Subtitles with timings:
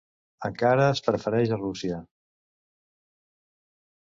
[0.47, 1.99] Encara es prefereix a Rússia.